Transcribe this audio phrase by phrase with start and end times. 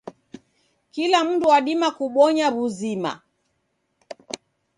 [0.93, 3.11] Kila mundu wadima kubonya w'uzima.